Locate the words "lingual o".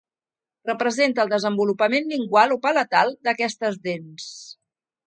2.15-2.59